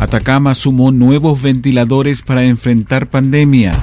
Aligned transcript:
Atacama 0.00 0.54
sumó 0.54 0.92
nuevos 0.92 1.42
ventiladores 1.42 2.22
para 2.22 2.42
enfrentar 2.44 3.10
pandemia. 3.10 3.78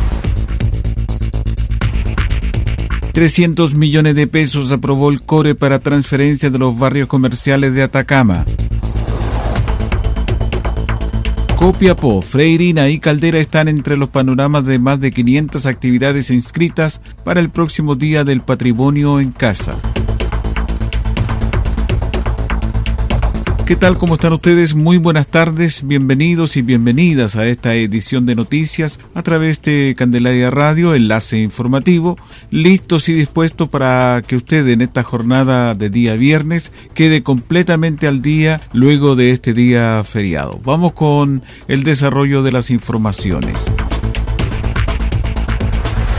300 3.13 3.75
millones 3.75 4.15
de 4.15 4.25
pesos 4.25 4.71
aprobó 4.71 5.11
el 5.11 5.21
CORE 5.21 5.53
para 5.53 5.77
transferencia 5.77 6.49
de 6.49 6.57
los 6.57 6.77
barrios 6.77 7.07
comerciales 7.07 7.73
de 7.75 7.83
Atacama. 7.83 8.45
Copiapó, 11.55 12.23
Freirina 12.23 12.89
y 12.89 12.97
Caldera 12.99 13.37
están 13.37 13.67
entre 13.67 13.95
los 13.95 14.09
panoramas 14.09 14.65
de 14.65 14.79
más 14.79 14.99
de 14.99 15.11
500 15.11 15.67
actividades 15.67 16.31
inscritas 16.31 16.99
para 17.23 17.39
el 17.39 17.51
próximo 17.51 17.95
Día 17.95 18.23
del 18.23 18.41
Patrimonio 18.41 19.19
en 19.19 19.31
Casa. 19.31 19.75
¿Qué 23.67 23.75
tal? 23.75 23.97
¿Cómo 23.97 24.13
están 24.13 24.31
ustedes? 24.31 24.75
Muy 24.75 24.97
buenas 24.97 25.27
tardes, 25.27 25.85
bienvenidos 25.85 26.55
y 26.55 26.61
bienvenidas 26.61 27.35
a 27.35 27.45
esta 27.45 27.75
edición 27.75 28.25
de 28.25 28.33
noticias 28.33 28.97
a 29.13 29.23
través 29.23 29.61
de 29.61 29.93
Candelaria 29.97 30.49
Radio, 30.49 30.95
enlace 30.95 31.39
informativo, 31.39 32.17
listos 32.49 33.09
y 33.09 33.13
dispuestos 33.13 33.67
para 33.67 34.23
que 34.25 34.37
usted 34.37 34.65
en 34.69 34.79
esta 34.79 35.03
jornada 35.03 35.75
de 35.75 35.89
día 35.89 36.15
viernes 36.15 36.71
quede 36.93 37.23
completamente 37.23 38.07
al 38.07 38.21
día 38.21 38.61
luego 38.71 39.17
de 39.17 39.31
este 39.31 39.53
día 39.53 40.01
feriado. 40.05 40.61
Vamos 40.63 40.93
con 40.93 41.43
el 41.67 41.83
desarrollo 41.83 42.43
de 42.43 42.53
las 42.53 42.69
informaciones. 42.69 43.65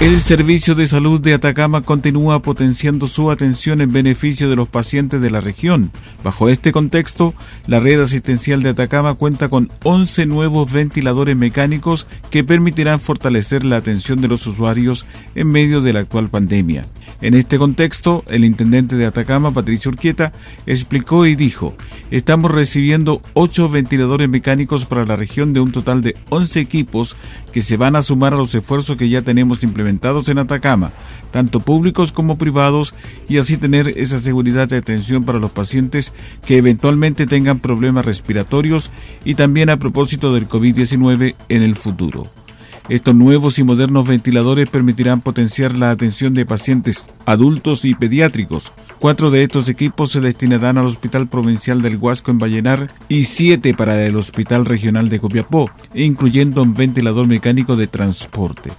El 0.01 0.21
Servicio 0.21 0.77
de 0.77 0.87
Salud 0.87 1.21
de 1.21 1.35
Atacama 1.35 1.81
continúa 1.81 2.41
potenciando 2.41 3.09
su 3.09 3.33
atención 3.33 3.81
en 3.81 3.91
beneficio 3.91 4.49
de 4.49 4.55
los 4.55 4.69
pacientes 4.69 5.21
de 5.21 5.29
la 5.29 5.41
región. 5.41 5.91
Bajo 6.23 6.49
este 6.49 6.71
contexto, 6.71 7.35
la 7.67 7.81
red 7.81 8.01
asistencial 8.01 8.63
de 8.63 8.69
Atacama 8.69 9.15
cuenta 9.15 9.49
con 9.49 9.73
11 9.83 10.27
nuevos 10.27 10.71
ventiladores 10.71 11.37
mecánicos 11.37 12.07
que 12.31 12.45
permitirán 12.45 13.01
fortalecer 13.01 13.65
la 13.65 13.77
atención 13.77 14.21
de 14.21 14.29
los 14.29 14.47
usuarios 14.47 15.05
en 15.35 15.51
medio 15.51 15.81
de 15.81 15.93
la 15.93 16.01
actual 16.01 16.29
pandemia. 16.29 16.85
En 17.21 17.35
este 17.35 17.59
contexto, 17.59 18.23
el 18.29 18.45
intendente 18.45 18.95
de 18.95 19.05
Atacama, 19.05 19.51
Patricio 19.51 19.91
Urquieta, 19.91 20.33
explicó 20.67 21.27
y 21.27 21.35
dijo, 21.35 21.75
estamos 22.13 22.49
recibiendo 22.49 23.21
ocho 23.35 23.69
ventiladores 23.69 24.29
mecánicos 24.29 24.85
para 24.85 25.05
la 25.05 25.17
región 25.17 25.53
de 25.53 25.59
un 25.59 25.73
total 25.73 26.01
de 26.01 26.15
11 26.31 26.61
equipos 26.61 27.17
que 27.53 27.61
se 27.61 27.77
van 27.77 27.97
a 27.97 28.03
sumar 28.03 28.35
a 28.35 28.37
los 28.37 28.55
esfuerzos 28.55 28.97
que 28.97 29.09
ya 29.09 29.23
tenemos 29.23 29.65
implementados 29.65 30.29
en 30.29 30.39
Atacama, 30.39 30.93
tanto 31.33 31.59
públicos 31.59 32.13
como 32.13 32.39
privados, 32.39 32.95
y 33.29 33.39
así 33.39 33.57
tener 33.57 33.89
esa 33.97 34.21
seguridad 34.21 34.69
de 34.69 34.77
atención 34.77 35.25
para 35.25 35.41
los 35.41 35.51
pacientes 35.51 36.13
que 36.47 36.57
eventualmente 36.57 37.27
tengan 37.27 37.59
problemas 37.59 38.05
respiratorios 38.05 38.93
y 39.25 39.35
también 39.35 39.71
a 39.71 39.79
propósito 39.79 40.33
del 40.33 40.49
COVID-19 40.49 41.35
en 41.49 41.63
el 41.65 41.75
futuro. 41.75 42.38
Estos 42.89 43.15
nuevos 43.15 43.59
y 43.59 43.65
modernos 43.65 44.09
ventiladores 44.09 44.71
permitirán 44.71 45.21
potenciar 45.21 45.75
la 45.75 45.91
atención 45.91 46.33
de 46.33 46.47
pacientes 46.47 47.11
adultos 47.27 47.85
y 47.85 47.95
pediátricos. 47.95 48.73
Cuatro 48.99 49.31
de 49.31 49.43
estos 49.43 49.69
equipos 49.69 50.11
se 50.11 50.21
destinarán 50.21 50.79
al 50.79 50.87
Hospital 50.87 51.29
Provincial 51.29 51.83
del 51.83 51.99
Huasco 51.99 52.31
en 52.31 52.39
Vallenar 52.39 52.95
y 53.11 53.25
siete 53.25 53.75
para 53.75 54.07
el 54.07 54.17
Hospital 54.17 54.65
Regional 54.65 55.11
de 55.11 55.21
Copiapó, 55.21 55.71
incluyendo 55.95 56.63
un 56.63 56.73
ventilador 56.73 57.27
mecánico 57.27 57.77
de 57.77 57.89
transporte. 57.89 58.71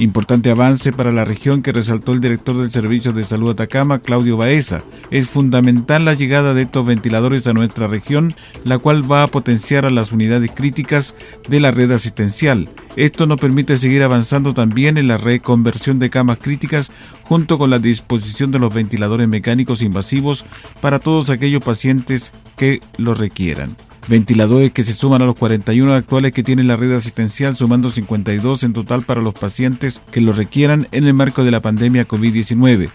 Importante 0.00 0.50
avance 0.50 0.92
para 0.92 1.12
la 1.12 1.24
región 1.24 1.62
que 1.62 1.72
resaltó 1.72 2.12
el 2.12 2.20
director 2.20 2.56
del 2.56 2.72
Servicio 2.72 3.12
de 3.12 3.22
Salud 3.22 3.50
Atacama, 3.50 4.00
Claudio 4.00 4.36
Baeza. 4.36 4.82
Es 5.12 5.28
fundamental 5.28 6.04
la 6.04 6.14
llegada 6.14 6.52
de 6.52 6.62
estos 6.62 6.84
ventiladores 6.84 7.46
a 7.46 7.52
nuestra 7.52 7.86
región, 7.86 8.34
la 8.64 8.78
cual 8.78 9.10
va 9.10 9.22
a 9.22 9.28
potenciar 9.28 9.86
a 9.86 9.90
las 9.90 10.10
unidades 10.10 10.50
críticas 10.52 11.14
de 11.48 11.60
la 11.60 11.70
red 11.70 11.92
asistencial. 11.92 12.68
Esto 12.96 13.26
nos 13.26 13.38
permite 13.38 13.76
seguir 13.76 14.02
avanzando 14.02 14.52
también 14.52 14.98
en 14.98 15.06
la 15.06 15.16
reconversión 15.16 16.00
de 16.00 16.10
camas 16.10 16.38
críticas 16.38 16.90
junto 17.22 17.56
con 17.56 17.70
la 17.70 17.78
disposición 17.78 18.50
de 18.50 18.58
los 18.58 18.74
ventiladores 18.74 19.28
mecánicos 19.28 19.80
invasivos 19.80 20.44
para 20.80 20.98
todos 20.98 21.30
aquellos 21.30 21.62
pacientes 21.62 22.32
que 22.56 22.80
lo 22.96 23.14
requieran 23.14 23.76
ventiladores 24.08 24.72
que 24.72 24.82
se 24.82 24.92
suman 24.92 25.22
a 25.22 25.26
los 25.26 25.36
41 25.36 25.92
actuales 25.92 26.32
que 26.32 26.42
tiene 26.42 26.64
la 26.64 26.76
red 26.76 26.92
asistencial, 26.92 27.56
sumando 27.56 27.90
52 27.90 28.62
en 28.64 28.72
total 28.72 29.04
para 29.04 29.22
los 29.22 29.34
pacientes 29.34 30.00
que 30.10 30.20
lo 30.20 30.32
requieran 30.32 30.88
en 30.92 31.04
el 31.06 31.14
marco 31.14 31.44
de 31.44 31.50
la 31.50 31.60
pandemia 31.60 32.06
COVID-19. 32.08 32.90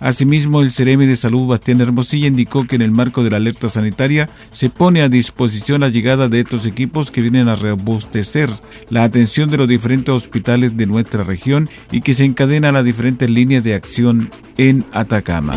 Asimismo, 0.00 0.62
el 0.62 0.72
Ceremi 0.72 1.06
de 1.06 1.16
Salud 1.16 1.46
Bastián 1.46 1.80
Hermosilla 1.80 2.26
indicó 2.26 2.66
que 2.66 2.76
en 2.76 2.82
el 2.82 2.90
marco 2.90 3.22
de 3.22 3.30
la 3.30 3.36
alerta 3.36 3.68
sanitaria 3.68 4.28
se 4.52 4.68
pone 4.68 5.02
a 5.02 5.08
disposición 5.08 5.82
la 5.82 5.88
llegada 5.88 6.28
de 6.28 6.40
estos 6.40 6.66
equipos 6.66 7.10
que 7.10 7.22
vienen 7.22 7.48
a 7.48 7.54
robustecer 7.54 8.50
la 8.90 9.04
atención 9.04 9.50
de 9.50 9.58
los 9.58 9.68
diferentes 9.68 10.14
hospitales 10.14 10.76
de 10.76 10.86
nuestra 10.86 11.22
región 11.22 11.68
y 11.90 12.00
que 12.00 12.14
se 12.14 12.24
encadenan 12.24 12.70
a 12.70 12.78
las 12.78 12.84
diferentes 12.84 13.30
líneas 13.30 13.62
de 13.62 13.74
acción 13.74 14.30
en 14.56 14.84
Atacama. 14.92 15.52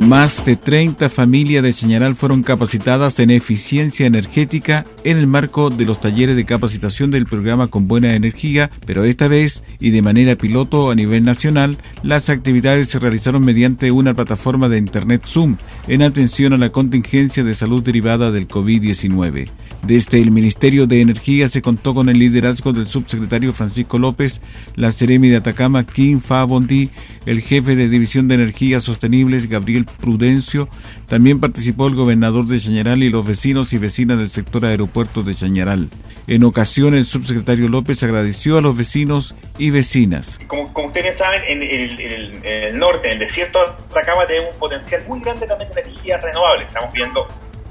Más 0.00 0.44
de 0.44 0.56
30 0.56 1.08
familias 1.08 1.62
de 1.62 1.72
Chañaral 1.72 2.14
fueron 2.14 2.42
capacitadas 2.42 3.18
en 3.18 3.30
eficiencia 3.30 4.06
energética 4.06 4.84
en 5.04 5.16
el 5.16 5.26
marco 5.26 5.70
de 5.70 5.86
los 5.86 6.00
talleres 6.00 6.36
de 6.36 6.44
capacitación 6.44 7.10
del 7.10 7.26
programa 7.26 7.68
Con 7.68 7.86
Buena 7.86 8.14
Energía, 8.14 8.70
pero 8.86 9.04
esta 9.04 9.26
vez 9.26 9.64
y 9.80 9.90
de 9.90 10.02
manera 10.02 10.36
piloto 10.36 10.90
a 10.90 10.94
nivel 10.94 11.24
nacional, 11.24 11.78
las 12.02 12.28
actividades 12.28 12.88
se 12.88 12.98
realizaron 12.98 13.42
mediante 13.42 13.90
una 13.90 14.12
plataforma 14.12 14.68
de 14.68 14.78
Internet 14.78 15.22
Zoom 15.24 15.56
en 15.88 16.02
atención 16.02 16.52
a 16.52 16.58
la 16.58 16.70
contingencia 16.70 17.42
de 17.42 17.54
salud 17.54 17.82
derivada 17.82 18.30
del 18.30 18.46
COVID-19. 18.46 19.48
Desde 19.86 20.20
el 20.20 20.30
Ministerio 20.30 20.86
de 20.86 21.00
Energía 21.00 21.48
se 21.48 21.62
contó 21.62 21.94
con 21.94 22.08
el 22.08 22.18
liderazgo 22.18 22.72
del 22.72 22.86
subsecretario 22.86 23.52
Francisco 23.54 23.98
López, 23.98 24.42
la 24.74 24.92
Ceremi 24.92 25.28
de 25.28 25.36
Atacama, 25.36 25.84
Kim 25.84 26.20
Fabondi, 26.20 26.90
el 27.24 27.40
jefe 27.40 27.76
de 27.76 27.88
División 27.88 28.28
de 28.28 28.34
Energías 28.34 28.82
Sostenibles, 28.82 29.48
Gabriel 29.48 29.85
Prudencio. 30.00 30.68
También 31.06 31.40
participó 31.40 31.86
el 31.86 31.94
gobernador 31.94 32.46
de 32.46 32.60
Chañaral 32.60 33.02
y 33.02 33.10
los 33.10 33.26
vecinos 33.26 33.72
y 33.72 33.78
vecinas 33.78 34.18
del 34.18 34.30
sector 34.30 34.64
aeropuerto 34.64 35.22
de 35.22 35.34
Chañaral. 35.34 35.88
En 36.26 36.42
ocasión, 36.44 36.94
el 36.94 37.06
subsecretario 37.06 37.68
López 37.68 38.02
agradeció 38.02 38.58
a 38.58 38.60
los 38.60 38.76
vecinos 38.76 39.34
y 39.58 39.70
vecinas. 39.70 40.40
Como, 40.48 40.72
ustedes 40.86 41.16
saben, 41.16 41.42
en 41.46 41.62
el, 41.62 42.78
norte, 42.78 43.06
en 43.06 43.14
el 43.14 43.18
desierto 43.20 43.60
de 43.60 43.70
Atacama, 43.90 44.26
tenemos 44.26 44.52
un 44.52 44.58
potencial 44.58 45.04
muy 45.08 45.20
grande 45.20 45.46
también 45.46 45.70
de 45.72 45.80
energía 45.82 46.18
renovable. 46.18 46.64
Estamos 46.64 46.92
viendo 46.92 47.28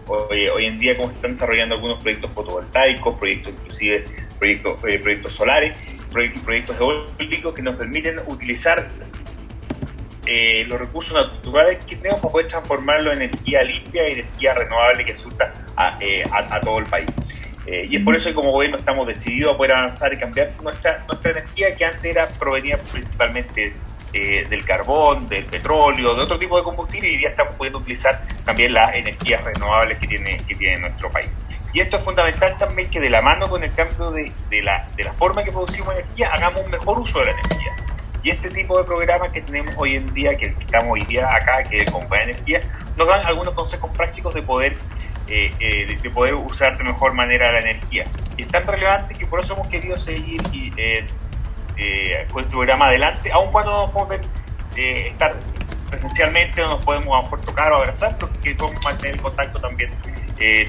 hoy, 0.08 0.66
en 0.66 0.78
día 0.78 0.96
cómo 0.96 1.10
se 1.10 1.16
están 1.16 1.34
desarrollando 1.34 1.76
algunos 1.76 2.02
proyectos 2.02 2.32
fotovoltaicos, 2.34 3.16
proyectos 3.16 3.54
inclusive 3.54 4.06
proyectos, 4.40 4.78
eh, 4.88 5.00
proyectos 5.00 5.34
solares, 5.34 5.76
proyectos 6.12 6.78
eólicos 6.80 7.54
que 7.54 7.62
nos 7.62 7.76
permiten 7.76 8.20
utilizar 8.28 8.88
eh, 10.26 10.66
los 10.66 10.80
recursos 10.80 11.14
naturales 11.14 11.84
que 11.86 11.96
tenemos 11.96 12.20
para 12.20 12.32
poder 12.32 12.48
transformarlo 12.48 13.14
en 13.14 13.24
energía 13.24 13.62
limpia 13.62 14.10
y 14.10 14.14
energía 14.14 14.54
renovable 14.54 15.06
que 15.06 15.14
asusta 15.14 15.54
a, 15.76 15.98
eh, 16.00 16.24
todo 16.64 16.80
el 16.80 16.86
país. 16.86 17.10
y 17.68 17.96
es 17.96 18.04
por 18.04 18.16
eso 18.16 18.30
que 18.30 18.36
como 18.36 18.52
gobierno 18.52 18.78
estamos 18.78 19.08
decididos 19.08 19.56
a 19.56 19.58
poder 19.58 19.74
avanzar 19.74 20.14
y 20.14 20.18
cambiar 20.18 20.52
nuestra, 20.62 21.04
nuestra 21.08 21.32
energía 21.32 21.76
que 21.76 21.86
antes 21.86 22.06
era 22.06 22.28
provenía 22.28 22.78
principalmente 22.78 23.74
eh, 24.18 24.48
del 24.50 24.64
carbón, 24.64 25.28
del 25.28 25.44
petróleo, 25.44 26.16
de 26.16 26.24
otro 26.24 26.40
tipo 26.40 26.56
de 26.56 26.64
combustible 26.64 27.10
y 27.10 27.22
ya 27.22 27.28
estamos 27.28 27.54
pudiendo 27.56 27.80
utilizar 27.80 28.26
también 28.46 28.74
las 28.74 28.96
energías 28.96 29.44
renovables 29.44 29.98
que 29.98 30.08
tiene, 30.08 30.38
que 30.48 30.56
tiene 30.56 30.80
nuestro 30.80 31.12
país. 31.12 31.30
Y 31.74 31.82
esto 31.82 31.98
es 31.98 32.04
fundamental 32.04 32.58
también 32.58 32.90
que 32.90 33.02
de 33.02 33.10
la 33.10 33.22
mano 33.22 33.50
con 33.50 33.62
el 33.62 33.74
cambio 33.74 34.12
de, 34.12 34.32
de, 34.50 34.64
la, 34.64 34.88
de 34.96 35.04
la 35.04 35.12
forma 35.12 35.44
que 35.44 35.52
producimos 35.52 35.94
energía, 35.96 36.30
hagamos 36.30 36.64
un 36.64 36.72
mejor 36.72 36.98
uso 36.98 37.20
de 37.20 37.26
la 37.26 37.32
energía. 37.32 37.76
Y 38.26 38.32
este 38.32 38.50
tipo 38.50 38.76
de 38.80 38.84
programas 38.84 39.30
que 39.30 39.40
tenemos 39.40 39.76
hoy 39.78 39.98
en 39.98 40.14
día, 40.16 40.36
que 40.36 40.48
estamos 40.48 40.94
hoy 40.94 41.02
día 41.02 41.32
acá, 41.32 41.62
que 41.62 41.78
es 41.78 41.92
Compañía 41.92 42.32
Energía, 42.32 42.60
nos 42.98 43.08
dan 43.08 43.24
algunos 43.24 43.54
consejos 43.54 43.92
prácticos 43.92 44.34
de 44.34 44.42
poder 44.42 44.76
eh, 45.28 45.54
eh, 45.60 45.98
de, 46.02 46.10
poder 46.10 46.34
usar 46.34 46.76
de 46.76 46.84
mejor 46.84 47.14
manera 47.14 47.52
la 47.52 47.60
energía. 47.60 48.06
Y 48.36 48.42
es 48.42 48.48
tan 48.48 48.66
relevante 48.66 49.14
que 49.14 49.28
por 49.28 49.42
eso 49.42 49.54
hemos 49.54 49.68
querido 49.68 49.96
seguir 49.96 50.42
eh, 50.76 51.06
con 52.32 52.42
este 52.42 52.52
programa 52.52 52.88
adelante, 52.88 53.32
aun 53.32 53.52
cuando 53.52 53.72
no 53.72 53.92
podemos 53.94 54.28
estar 54.76 55.36
presencialmente, 55.92 56.62
no 56.62 56.70
nos 56.78 56.84
podemos 56.84 57.32
a 57.32 57.46
tocar 57.46 57.74
o 57.74 57.78
abrazar, 57.78 58.18
porque 58.18 58.56
podemos 58.56 58.84
mantener 58.84 59.18
el 59.18 59.22
contacto 59.22 59.60
también 59.60 59.92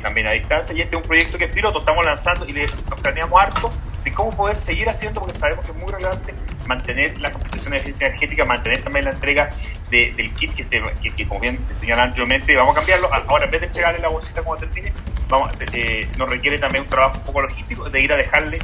también 0.03 0.27
a 0.27 0.33
distancia. 0.33 0.77
Y 0.77 0.83
este 0.83 0.95
es 0.95 1.03
un 1.03 1.09
proyecto 1.09 1.39
que 1.39 1.47
es 1.47 1.55
piloto, 1.55 1.79
estamos 1.79 2.05
lanzando 2.05 2.47
y 2.47 2.53
nos 2.53 3.01
planeamos 3.01 3.41
harto 3.41 3.73
de 4.05 4.13
cómo 4.13 4.29
poder 4.31 4.59
seguir 4.59 4.91
haciendo, 4.91 5.23
porque 5.23 5.39
sabemos 5.39 5.65
que 5.65 5.73
es 5.73 5.79
muy 5.79 5.91
relevante 5.91 6.35
mantener 6.67 7.19
la 7.19 7.33
competición 7.33 7.73
de 7.73 7.77
eficiencia 7.79 8.09
energética, 8.09 8.45
mantener 8.45 8.83
también 8.83 9.05
la 9.05 9.13
entrega 9.13 9.51
del 9.91 10.33
kit 10.35 10.55
que, 10.55 10.65
se, 10.65 10.81
que, 11.17 11.29
como 11.29 11.41
bien 11.41 11.59
señalaba 11.79 12.09
anteriormente, 12.09 12.57
vamos 12.57 12.77
a 12.77 12.81
cambiarlo. 12.81 13.09
Ahora, 13.13 13.45
en 13.45 13.51
vez 13.51 13.61
de 13.61 13.67
entregarle 13.69 14.01
la 14.01 14.09
bolsita 14.09 14.43
como 14.43 14.57
termine, 14.57 14.93
vamos, 15.29 15.51
eh, 15.73 16.09
nos 16.19 16.29
requiere 16.29 16.59
también 16.59 16.85
un 16.85 16.91
trabajo 16.91 17.19
un 17.19 17.25
poco 17.25 17.43
logístico 17.43 17.89
de 17.89 18.01
ir 18.01 18.13
a 18.13 18.17
dejarle 18.17 18.59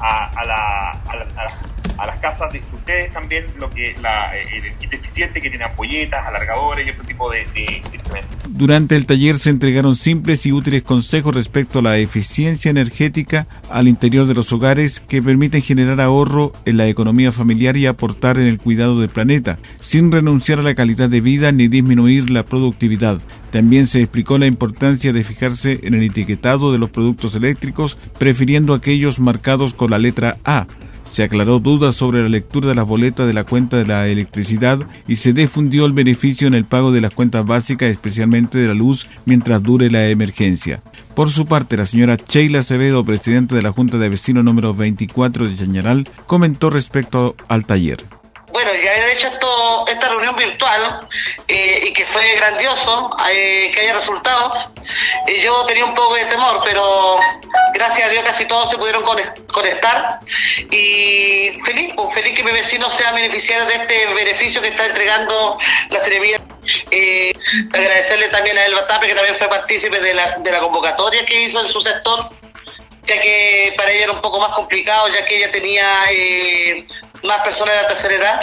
a, 0.00 0.44
la, 0.44 0.90
a, 1.06 1.16
la, 1.16 1.24
a, 1.24 1.46
las 2.04 2.18
casas 2.20 2.52
de 2.52 2.62
ustedes 2.74 3.12
también 3.12 3.46
lo 3.58 3.70
que 3.70 3.94
la, 4.02 4.36
el 4.36 4.70
kit 4.74 4.92
eficiente 4.92 5.40
que 5.40 5.48
tiene 5.48 5.64
ampolletas, 5.64 6.26
alargadores 6.26 6.86
y 6.86 6.90
otro 6.90 7.04
tipo 7.04 7.30
de, 7.30 7.46
de 7.54 7.82
instrumentos. 7.94 8.36
Durante 8.48 8.96
el 8.96 9.06
taller 9.06 9.38
se 9.38 9.50
entregaron 9.50 9.96
simples 9.96 10.44
y 10.44 10.52
útiles 10.52 10.82
consejos 10.82 11.34
respecto 11.34 11.78
a 11.78 11.82
la 11.82 11.96
eficiencia 11.96 12.70
energética 12.70 13.46
al 13.70 13.88
interior 13.88 14.26
de 14.26 14.34
los 14.34 14.52
hogares 14.52 15.00
que 15.00 15.22
permiten 15.22 15.62
generar 15.62 16.00
ahorro 16.00 16.52
en 16.64 16.76
la 16.76 16.88
economía 16.88 17.32
familiar 17.32 17.76
y 17.76 17.86
aportar 17.86 18.38
en 18.38 18.46
el 18.46 18.58
cuidado 18.58 19.00
del 19.00 19.08
planeta, 19.08 19.58
sin 19.80 20.12
renunciar 20.12 20.58
a 20.58 20.62
la 20.62 20.74
calidad 20.74 21.08
de 21.08 21.20
vida 21.20 21.52
ni 21.52 21.68
disminuir 21.68 22.30
la 22.30 22.44
productividad. 22.44 23.20
También 23.50 23.86
se 23.86 24.02
explicó 24.02 24.38
la 24.38 24.46
importancia 24.46 25.12
de 25.12 25.24
fijarse 25.24 25.80
en 25.82 25.94
el 25.94 26.02
etiquetado 26.02 26.72
de 26.72 26.78
los 26.78 26.90
productos 26.90 27.34
eléctricos, 27.34 27.96
prefiriendo 28.18 28.74
aquellos 28.74 29.20
marcados 29.20 29.72
con 29.72 29.90
la 29.90 29.98
letra 29.98 30.36
A. 30.44 30.66
Se 31.16 31.22
aclaró 31.22 31.60
dudas 31.60 31.94
sobre 31.94 32.22
la 32.22 32.28
lectura 32.28 32.68
de 32.68 32.74
las 32.74 32.86
boletas 32.86 33.26
de 33.26 33.32
la 33.32 33.44
cuenta 33.44 33.78
de 33.78 33.86
la 33.86 34.06
electricidad 34.06 34.80
y 35.08 35.16
se 35.16 35.32
difundió 35.32 35.86
el 35.86 35.94
beneficio 35.94 36.46
en 36.46 36.52
el 36.52 36.66
pago 36.66 36.92
de 36.92 37.00
las 37.00 37.14
cuentas 37.14 37.46
básicas, 37.46 37.88
especialmente 37.88 38.58
de 38.58 38.68
la 38.68 38.74
luz, 38.74 39.08
mientras 39.24 39.62
dure 39.62 39.90
la 39.90 40.08
emergencia. 40.08 40.82
Por 41.14 41.30
su 41.30 41.46
parte, 41.46 41.78
la 41.78 41.86
señora 41.86 42.16
Sheila 42.16 42.58
Acevedo, 42.58 43.02
presidenta 43.02 43.56
de 43.56 43.62
la 43.62 43.72
Junta 43.72 43.96
de 43.96 44.10
Vecinos 44.10 44.44
número 44.44 44.74
24 44.74 45.48
de 45.48 45.56
Chañaral, 45.56 46.06
comentó 46.26 46.68
respecto 46.68 47.34
al 47.48 47.64
taller 47.64 48.04
bueno, 48.56 48.70
ya 48.82 48.90
he 48.90 49.12
hecho 49.12 49.28
esta 49.28 49.46
virtual 50.36 51.08
eh, 51.48 51.84
y 51.86 51.92
que 51.92 52.06
fue 52.06 52.34
grandioso 52.34 53.16
eh, 53.30 53.70
que 53.74 53.80
haya 53.80 53.94
resultado. 53.94 54.50
Eh, 55.26 55.40
yo 55.42 55.64
tenía 55.66 55.84
un 55.84 55.94
poco 55.94 56.14
de 56.14 56.24
temor, 56.26 56.60
pero 56.64 57.18
gracias 57.74 58.06
a 58.06 58.10
Dios 58.10 58.24
casi 58.24 58.44
todos 58.46 58.70
se 58.70 58.76
pudieron 58.76 59.04
conectar 59.52 60.20
y 60.70 61.58
feliz, 61.64 61.94
pues, 61.94 62.14
feliz 62.14 62.34
que 62.34 62.44
mi 62.44 62.52
vecino 62.52 62.88
sea 62.90 63.12
beneficiario 63.12 63.66
de 63.66 63.74
este 63.74 64.14
beneficio 64.14 64.60
que 64.60 64.68
está 64.68 64.86
entregando 64.86 65.58
la 65.90 66.04
Ceremía. 66.04 66.40
agradecerle 67.72 68.28
también 68.28 68.58
a 68.58 68.64
Elba 68.64 68.86
Tape, 68.86 69.08
que 69.08 69.14
también 69.14 69.36
fue 69.38 69.48
partícipe 69.48 69.98
de 70.00 70.14
la, 70.14 70.36
de 70.38 70.50
la 70.50 70.60
convocatoria 70.60 71.24
que 71.24 71.42
hizo 71.42 71.60
en 71.60 71.68
su 71.68 71.80
sector 71.80 72.28
ya 73.06 73.20
que 73.20 73.72
para 73.76 73.92
ella 73.92 74.04
era 74.04 74.12
un 74.12 74.20
poco 74.20 74.40
más 74.40 74.52
complicado, 74.52 75.08
ya 75.08 75.24
que 75.24 75.36
ella 75.36 75.50
tenía 75.52 75.86
más 77.22 77.42
personas 77.42 77.76
de 77.76 77.82
la 77.82 77.88
tercera 77.88 78.14
edad. 78.14 78.40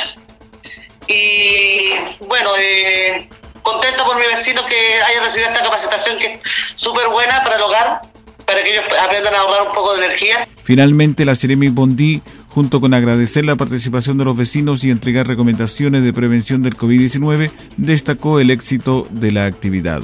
Y 1.08 1.90
bueno, 2.28 2.52
eh, 2.58 3.28
contento 3.62 4.04
por 4.06 4.18
mi 4.18 4.26
vecino 4.26 4.62
que 4.68 5.02
haya 5.02 5.24
recibido 5.24 5.50
esta 5.50 5.64
capacitación 5.64 6.18
que 6.20 6.34
es 6.34 6.40
súper 6.76 7.10
buena 7.10 7.44
para 7.44 7.56
el 7.56 7.62
hogar, 7.62 8.02
para 8.46 8.62
que 8.62 8.72
ellos 8.72 8.84
aprendan 9.02 9.34
a 9.36 9.40
ahorrar 9.40 9.68
un 9.68 9.74
poco 9.74 9.96
de 9.96 10.06
energía. 10.06 10.48
Finalmente, 10.64 11.26
la 11.26 11.36
Ceremi 11.36 11.70
Bondi, 11.70 12.22
junto 12.50 12.80
con 12.80 12.94
agradecer 12.94 13.46
la 13.46 13.56
participación 13.56 14.18
de 14.18 14.26
los 14.26 14.36
vecinos 14.36 14.84
y 14.84 14.92
entregar 14.92 15.28
recomendaciones 15.28 16.04
de 16.04 16.14
prevención 16.14 16.62
del 16.62 16.78
COVID-19, 16.78 17.52
destacó 17.78 18.40
el 18.40 18.52
éxito 18.52 19.08
de 19.10 19.32
la 19.32 19.46
actividad. 19.46 20.02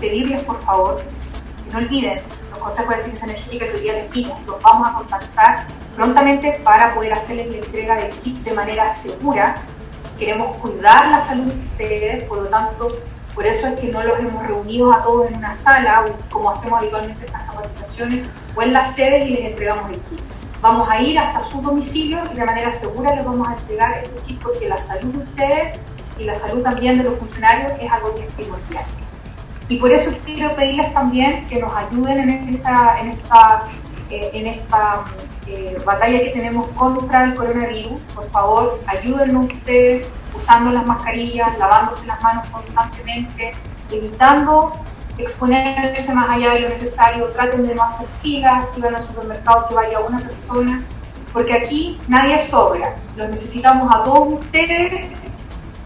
Pedirles, 0.00 0.42
por 0.42 0.58
favor, 0.60 1.02
que 1.64 1.72
no 1.72 1.78
olviden 1.78 2.18
los 2.50 2.58
consejos 2.58 2.90
de 2.90 3.00
eficiencia 3.02 3.26
energética 3.26 3.66
que 3.66 3.74
hoy 3.74 3.80
día 3.80 3.92
les 3.92 4.46
los 4.46 4.62
vamos 4.62 4.88
a 4.88 4.94
contactar 4.94 5.66
prontamente 5.94 6.60
para 6.62 6.94
poder 6.94 7.12
hacerles 7.12 7.48
la 7.50 7.56
entrega 7.56 7.96
del 7.96 8.10
kit 8.20 8.36
de 8.38 8.52
manera 8.52 8.88
segura. 8.88 9.62
Queremos 10.18 10.56
cuidar 10.56 11.08
la 11.10 11.20
salud 11.20 11.52
de 11.52 11.64
ustedes, 11.68 12.24
por 12.24 12.38
lo 12.38 12.48
tanto, 12.48 12.90
por 13.34 13.46
eso 13.46 13.66
es 13.66 13.78
que 13.78 13.88
no 13.88 14.02
los 14.02 14.18
hemos 14.18 14.42
reunido 14.46 14.92
a 14.92 15.02
todos 15.02 15.28
en 15.28 15.36
una 15.36 15.52
sala, 15.52 16.06
como 16.30 16.50
hacemos 16.50 16.80
habitualmente 16.80 17.20
en 17.20 17.26
estas 17.26 17.42
capacitaciones, 17.44 18.26
o 18.54 18.62
en 18.62 18.72
las 18.72 18.94
sedes 18.96 19.26
y 19.26 19.30
les 19.30 19.44
entregamos 19.44 19.90
el 19.90 20.00
kit. 20.00 20.20
Vamos 20.62 20.88
a 20.90 21.00
ir 21.02 21.18
hasta 21.18 21.40
su 21.44 21.60
domicilio 21.60 22.18
y 22.32 22.34
de 22.34 22.44
manera 22.46 22.72
segura 22.72 23.14
les 23.14 23.24
vamos 23.24 23.46
a 23.46 23.52
entregar 23.52 23.98
este 24.02 24.18
kit 24.22 24.40
porque 24.40 24.66
la 24.68 24.78
salud 24.78 25.12
de 25.12 25.18
ustedes 25.18 25.78
y 26.18 26.24
la 26.24 26.34
salud 26.34 26.62
también 26.62 26.96
de 26.96 27.04
los 27.04 27.18
funcionarios 27.18 27.72
es 27.78 27.92
algo 27.92 28.14
que 28.14 28.24
es 28.24 28.32
primordial. 28.32 28.84
Y 29.68 29.76
por 29.78 29.92
eso 29.92 30.10
quiero 30.24 30.56
pedirles 30.56 30.94
también 30.94 31.46
que 31.48 31.60
nos 31.60 31.76
ayuden 31.76 32.28
en 32.28 32.54
esta, 32.54 32.98
en 33.00 33.08
esta, 33.08 33.64
eh, 34.10 34.30
en 34.32 34.46
esta 34.46 35.04
eh, 35.46 35.78
batalla 35.84 36.20
que 36.20 36.30
tenemos 36.30 36.66
contra 36.68 37.24
el 37.24 37.34
coronavirus. 37.34 38.00
Por 38.14 38.28
favor, 38.30 38.80
ayúdennos 38.86 39.52
ustedes 39.52 40.08
usando 40.34 40.70
las 40.70 40.86
mascarillas, 40.86 41.56
lavándose 41.58 42.06
las 42.06 42.22
manos 42.22 42.46
constantemente, 42.48 43.52
evitando 43.90 44.72
exponerse 45.18 46.12
más 46.12 46.30
allá 46.30 46.54
de 46.54 46.60
lo 46.60 46.68
necesario. 46.68 47.26
Traten 47.26 47.64
de 47.64 47.74
no 47.74 47.82
hacer 47.82 48.06
filas, 48.20 48.72
si 48.72 48.80
van 48.80 48.96
al 48.96 49.04
supermercado 49.04 49.68
que 49.68 49.74
vaya 49.74 50.00
una 50.00 50.18
persona, 50.18 50.84
porque 51.32 51.54
aquí 51.54 52.00
nadie 52.08 52.38
sobra. 52.38 52.96
Los 53.16 53.28
necesitamos 53.30 53.94
a 53.94 54.02
todos 54.02 54.34
ustedes 54.34 55.16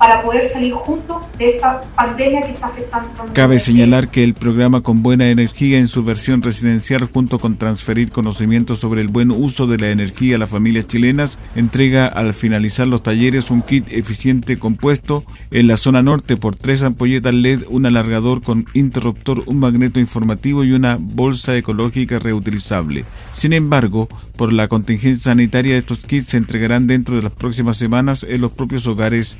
para 0.00 0.22
poder 0.22 0.48
salir 0.48 0.72
juntos 0.72 1.18
de 1.36 1.56
esta 1.56 1.78
pandemia 1.94 2.40
que 2.40 2.52
está 2.52 2.68
afectando. 2.68 3.10
Cabe 3.34 3.60
señalar 3.60 4.08
que 4.08 4.24
el 4.24 4.32
programa 4.32 4.80
Con 4.80 5.02
Buena 5.02 5.28
Energía 5.28 5.78
en 5.78 5.88
su 5.88 6.02
versión 6.02 6.40
residencial 6.40 7.04
junto 7.04 7.38
con 7.38 7.58
transferir 7.58 8.10
conocimientos 8.10 8.78
sobre 8.78 9.02
el 9.02 9.08
buen 9.08 9.30
uso 9.30 9.66
de 9.66 9.76
la 9.76 9.90
energía 9.90 10.36
a 10.36 10.38
las 10.38 10.48
familias 10.48 10.86
chilenas 10.86 11.38
entrega 11.54 12.06
al 12.06 12.32
finalizar 12.32 12.88
los 12.88 13.02
talleres 13.02 13.50
un 13.50 13.60
kit 13.60 13.92
eficiente 13.92 14.58
compuesto 14.58 15.22
en 15.50 15.68
la 15.68 15.76
zona 15.76 16.02
norte 16.02 16.38
por 16.38 16.56
tres 16.56 16.82
ampolletas 16.82 17.34
LED, 17.34 17.64
un 17.68 17.84
alargador 17.84 18.42
con 18.42 18.64
interruptor, 18.72 19.42
un 19.44 19.58
magneto 19.60 20.00
informativo 20.00 20.64
y 20.64 20.72
una 20.72 20.96
bolsa 20.98 21.54
ecológica 21.58 22.18
reutilizable. 22.18 23.04
Sin 23.34 23.52
embargo, 23.52 24.08
por 24.38 24.54
la 24.54 24.66
contingencia 24.68 25.24
sanitaria 25.24 25.76
estos 25.76 25.98
kits 25.98 26.28
se 26.28 26.38
entregarán 26.38 26.86
dentro 26.86 27.16
de 27.16 27.22
las 27.22 27.32
próximas 27.32 27.76
semanas 27.76 28.24
en 28.26 28.40
los 28.40 28.52
propios 28.52 28.86
hogares 28.86 29.38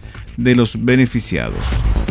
de 0.50 0.56
los 0.56 0.84
beneficiados. 0.84 2.09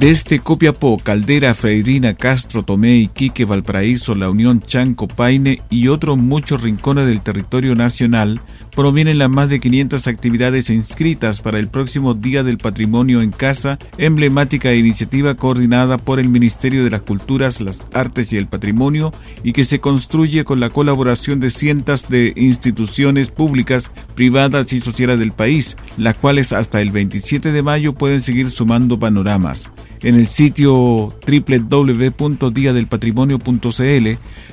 Desde 0.00 0.38
Copiapó, 0.38 0.96
Caldera, 0.96 1.52
Freirina, 1.52 2.14
Castro, 2.14 2.62
Tomé, 2.62 2.96
Iquique, 2.96 3.44
Valparaíso, 3.44 4.14
La 4.14 4.30
Unión, 4.30 4.62
Chanco, 4.62 5.06
Paine 5.06 5.60
y 5.68 5.88
otros 5.88 6.16
muchos 6.16 6.62
rincones 6.62 7.06
del 7.06 7.20
territorio 7.20 7.74
nacional 7.74 8.40
provienen 8.74 9.18
las 9.18 9.28
más 9.28 9.50
de 9.50 9.60
500 9.60 10.06
actividades 10.06 10.70
inscritas 10.70 11.42
para 11.42 11.58
el 11.58 11.68
próximo 11.68 12.14
Día 12.14 12.42
del 12.42 12.56
Patrimonio 12.56 13.20
en 13.20 13.30
Casa, 13.30 13.78
emblemática 13.98 14.72
iniciativa 14.72 15.34
coordinada 15.34 15.98
por 15.98 16.18
el 16.18 16.30
Ministerio 16.30 16.82
de 16.82 16.88
las 16.88 17.02
Culturas, 17.02 17.60
las 17.60 17.82
Artes 17.92 18.32
y 18.32 18.38
el 18.38 18.46
Patrimonio 18.46 19.12
y 19.42 19.52
que 19.52 19.64
se 19.64 19.80
construye 19.80 20.44
con 20.44 20.60
la 20.60 20.70
colaboración 20.70 21.40
de 21.40 21.50
cientos 21.50 22.08
de 22.08 22.32
instituciones 22.36 23.28
públicas, 23.30 23.92
privadas 24.14 24.72
y 24.72 24.80
sociales 24.80 25.18
del 25.18 25.32
país, 25.32 25.76
las 25.98 26.16
cuales 26.16 26.54
hasta 26.54 26.80
el 26.80 26.90
27 26.90 27.52
de 27.52 27.62
mayo 27.62 27.92
pueden 27.92 28.22
seguir 28.22 28.48
sumando 28.48 28.98
panoramas. 28.98 29.70
En 30.02 30.14
el 30.14 30.28
sitio 30.28 31.12
www.diadelpatrimonio.cl, 31.26 34.08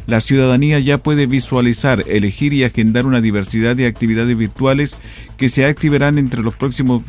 la 0.06 0.20
ciudadanía 0.20 0.80
ya 0.80 0.98
puede 0.98 1.26
visualizar, 1.26 2.04
elegir 2.08 2.52
y 2.52 2.66
agendar 2.66 3.06
una 3.06 3.22
diversidad 3.22 3.78
de 3.78 3.88
actividades 3.88 4.38
virtuales 4.38 4.98
que 5.38 5.48
se 5.48 5.66
activarán 5.66 6.18
entre 6.18 6.44
los 6.44 6.54
próximos 6.56 7.04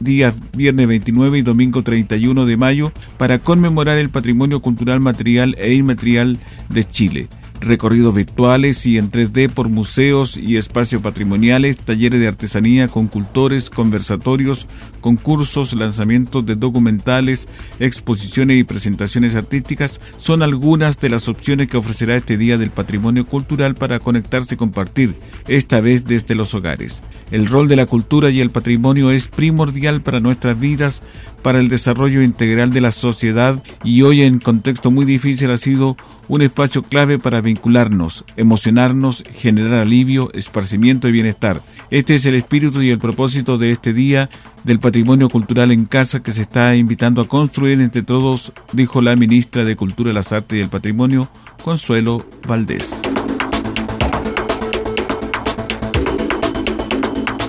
días 0.00 0.34
viernes 0.56 0.88
29 0.88 1.38
y 1.38 1.42
domingo 1.42 1.84
31 1.84 2.46
de 2.46 2.56
mayo 2.56 2.92
para 3.16 3.38
conmemorar 3.38 3.98
el 3.98 4.10
patrimonio 4.10 4.60
cultural 4.60 4.98
material 4.98 5.54
e 5.58 5.74
inmaterial 5.74 6.40
de 6.70 6.84
Chile. 6.84 7.28
Recorridos 7.64 8.14
virtuales 8.14 8.86
y 8.86 8.98
en 8.98 9.10
3D 9.10 9.52
por 9.52 9.68
museos 9.68 10.36
y 10.36 10.56
espacios 10.56 11.02
patrimoniales, 11.02 11.78
talleres 11.78 12.20
de 12.20 12.28
artesanía 12.28 12.88
con 12.88 13.08
cultores, 13.08 13.70
conversatorios, 13.70 14.66
concursos, 15.00 15.74
lanzamientos 15.74 16.46
de 16.46 16.54
documentales, 16.54 17.48
exposiciones 17.78 18.58
y 18.58 18.64
presentaciones 18.64 19.34
artísticas 19.34 20.00
son 20.18 20.42
algunas 20.42 21.00
de 21.00 21.08
las 21.08 21.28
opciones 21.28 21.68
que 21.68 21.76
ofrecerá 21.76 22.16
este 22.16 22.36
Día 22.36 22.58
del 22.58 22.70
Patrimonio 22.70 23.26
Cultural 23.26 23.74
para 23.74 23.98
conectarse 23.98 24.54
y 24.54 24.58
compartir, 24.58 25.18
esta 25.48 25.80
vez 25.80 26.04
desde 26.04 26.34
los 26.34 26.54
hogares. 26.54 27.02
El 27.30 27.46
rol 27.46 27.68
de 27.68 27.76
la 27.76 27.86
cultura 27.86 28.30
y 28.30 28.40
el 28.40 28.50
patrimonio 28.50 29.10
es 29.10 29.28
primordial 29.28 30.02
para 30.02 30.20
nuestras 30.20 30.58
vidas, 30.58 31.02
para 31.42 31.60
el 31.60 31.68
desarrollo 31.68 32.22
integral 32.22 32.72
de 32.72 32.80
la 32.80 32.90
sociedad 32.90 33.62
y 33.82 34.02
hoy 34.02 34.22
en 34.22 34.38
contexto 34.38 34.90
muy 34.90 35.04
difícil 35.04 35.50
ha 35.50 35.56
sido 35.56 35.96
un 36.28 36.42
espacio 36.42 36.82
clave 36.82 37.18
para 37.18 37.40
vincularnos, 37.54 38.24
emocionarnos, 38.36 39.22
generar 39.30 39.74
alivio, 39.74 40.30
esparcimiento 40.34 41.08
y 41.08 41.12
bienestar. 41.12 41.60
Este 41.90 42.16
es 42.16 42.26
el 42.26 42.34
espíritu 42.34 42.82
y 42.82 42.90
el 42.90 42.98
propósito 42.98 43.58
de 43.58 43.70
este 43.70 43.92
día 43.92 44.28
del 44.64 44.80
patrimonio 44.80 45.28
cultural 45.28 45.70
en 45.70 45.84
casa 45.84 46.22
que 46.22 46.32
se 46.32 46.42
está 46.42 46.74
invitando 46.74 47.22
a 47.22 47.28
construir 47.28 47.80
entre 47.80 48.02
todos, 48.02 48.52
dijo 48.72 49.00
la 49.00 49.14
ministra 49.14 49.64
de 49.64 49.76
Cultura, 49.76 50.12
las 50.12 50.32
Artes 50.32 50.58
y 50.58 50.62
el 50.62 50.68
Patrimonio, 50.68 51.28
Consuelo 51.62 52.26
Valdés. 52.46 53.00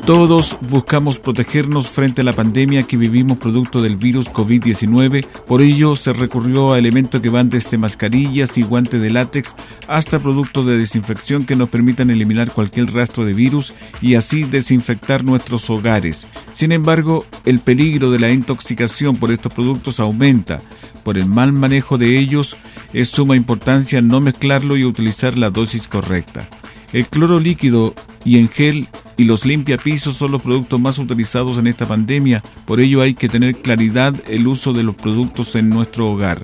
Todos 0.06 0.56
buscamos 0.70 1.18
protegernos 1.18 1.88
frente 1.88 2.22
a 2.22 2.24
la 2.24 2.34
pandemia 2.34 2.84
que 2.84 2.96
vivimos 2.96 3.40
producto 3.40 3.82
del 3.82 3.96
virus 3.96 4.30
COVID-19, 4.30 5.26
por 5.48 5.64
ello 5.64 5.96
se 5.96 6.14
recurrió 6.14 6.74
a 6.74 6.78
elementos 6.78 7.22
que 7.22 7.30
van 7.30 7.50
desde 7.50 7.80
mascarillas 7.80 8.56
y 8.60 8.62
guantes 8.62 9.02
de 9.02 9.10
látex 9.10 9.56
hasta 9.88 10.20
productos 10.20 10.68
de 10.68 10.78
desinfección 10.78 11.44
que 11.44 11.56
nos 11.56 11.70
permitan 11.70 12.12
eliminar 12.12 12.52
cualquier 12.52 12.94
rastro 12.94 13.26
de 13.26 13.34
virus 13.34 13.74
y 14.00 14.14
así 14.14 14.44
desinfectar 14.44 15.24
nuestros 15.24 15.72
hogares. 15.72 16.28
Sin 16.54 16.72
embargo, 16.72 17.26
el 17.44 17.58
peligro 17.58 18.12
de 18.12 18.20
la 18.20 18.30
intoxicación 18.30 19.16
por 19.16 19.32
estos 19.32 19.56
productos 19.56 20.00
aumenta. 20.00 20.62
Por 21.04 21.18
el 21.18 21.26
mal 21.26 21.52
manejo 21.52 21.98
de 21.98 22.20
ellos, 22.20 22.58
es 22.94 23.10
suma 23.10 23.36
importancia 23.36 24.04
no 24.04 24.22
mezclarlo 24.22 24.78
y 24.78 24.86
utilizar 24.86 25.36
la 25.36 25.50
dosis 25.50 25.88
correcta. 25.88 26.48
El 26.94 27.08
cloro 27.08 27.40
líquido 27.40 27.96
y 28.26 28.40
en 28.40 28.50
gel 28.50 28.90
y 29.16 29.24
los 29.24 29.46
limpiapisos 29.46 30.18
son 30.18 30.32
los 30.32 30.42
productos 30.42 30.80
más 30.80 31.00
utilizados 31.00 31.58
en 31.58 31.68
esta 31.68 31.88
pandemia, 31.88 32.44
por 32.66 32.82
ello 32.82 33.02
hay 33.02 33.14
que 33.14 33.30
tener 33.30 33.62
claridad 33.62 34.14
el 34.28 34.48
uso 34.48 34.74
de 34.74 34.84
los 34.84 34.96
productos 34.96 35.56
en 35.56 35.70
nuestro 35.70 36.10
hogar. 36.10 36.42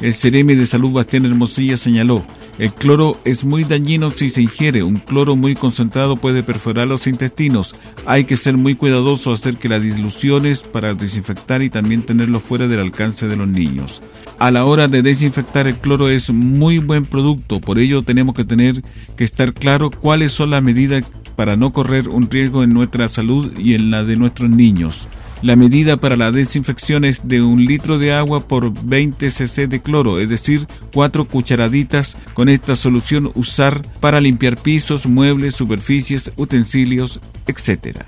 El 0.00 0.14
Ceremi 0.14 0.54
de 0.54 0.66
Salud 0.66 0.92
Bastián 0.92 1.26
Hermosilla 1.26 1.76
señaló, 1.76 2.24
el 2.58 2.72
cloro 2.72 3.18
es 3.24 3.44
muy 3.44 3.64
dañino 3.64 4.10
si 4.10 4.28
se 4.28 4.42
ingiere, 4.42 4.82
un 4.82 4.98
cloro 4.98 5.36
muy 5.36 5.54
concentrado 5.54 6.16
puede 6.16 6.42
perforar 6.42 6.86
los 6.86 7.06
intestinos, 7.06 7.74
hay 8.04 8.24
que 8.24 8.36
ser 8.36 8.56
muy 8.56 8.74
cuidadoso 8.74 9.32
hacer 9.32 9.56
que 9.56 9.68
las 9.68 9.82
diluciones 9.82 10.60
para 10.60 10.94
desinfectar 10.94 11.62
y 11.62 11.70
también 11.70 12.02
tenerlo 12.02 12.40
fuera 12.40 12.68
del 12.68 12.80
alcance 12.80 13.26
de 13.26 13.36
los 13.36 13.48
niños. 13.48 14.02
A 14.38 14.50
la 14.50 14.64
hora 14.64 14.88
de 14.88 15.02
desinfectar 15.02 15.66
el 15.66 15.76
cloro 15.76 16.08
es 16.08 16.30
muy 16.30 16.78
buen 16.78 17.06
producto, 17.06 17.60
por 17.60 17.78
ello 17.78 18.02
tenemos 18.02 18.34
que 18.34 18.44
tener 18.44 18.82
que 19.16 19.24
estar 19.24 19.54
claro 19.54 19.90
cuáles 19.90 20.32
son 20.32 20.50
las 20.50 20.62
medidas 20.62 21.04
para 21.36 21.56
no 21.56 21.72
correr 21.72 22.08
un 22.08 22.30
riesgo 22.30 22.62
en 22.62 22.72
nuestra 22.74 23.08
salud 23.08 23.52
y 23.58 23.74
en 23.74 23.90
la 23.90 24.04
de 24.04 24.16
nuestros 24.16 24.50
niños. 24.50 25.08
La 25.42 25.56
medida 25.56 25.96
para 25.96 26.16
la 26.16 26.30
desinfección 26.30 27.04
es 27.04 27.26
de 27.26 27.42
un 27.42 27.64
litro 27.64 27.98
de 27.98 28.12
agua 28.12 28.46
por 28.46 28.72
20 28.84 29.28
cc 29.28 29.66
de 29.66 29.82
cloro, 29.82 30.20
es 30.20 30.28
decir, 30.28 30.68
cuatro 30.94 31.26
cucharaditas 31.26 32.16
con 32.34 32.48
esta 32.48 32.76
solución 32.76 33.32
usar 33.34 33.82
para 33.98 34.20
limpiar 34.20 34.56
pisos, 34.56 35.06
muebles, 35.06 35.56
superficies, 35.56 36.30
utensilios, 36.36 37.20
etc. 37.48 38.02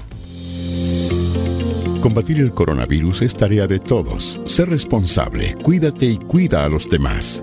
Combatir 2.00 2.38
el 2.38 2.52
coronavirus 2.52 3.22
es 3.22 3.34
tarea 3.34 3.66
de 3.66 3.80
todos. 3.80 4.38
Sé 4.44 4.64
responsable, 4.64 5.56
cuídate 5.62 6.06
y 6.06 6.18
cuida 6.18 6.64
a 6.64 6.68
los 6.68 6.88
demás. 6.88 7.42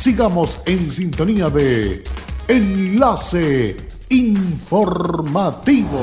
sigamos 0.00 0.58
en 0.64 0.90
sintonía 0.90 1.50
de 1.50 2.02
Enlace 2.48 3.76
Informativo. 4.08 6.02